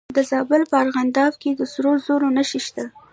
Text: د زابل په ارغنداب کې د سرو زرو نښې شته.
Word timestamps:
د 0.17 0.19
زابل 0.31 0.61
په 0.71 0.75
ارغنداب 0.83 1.33
کې 1.41 1.51
د 1.55 1.61
سرو 1.73 1.91
زرو 2.05 2.27
نښې 2.35 2.59
شته. 2.67 2.85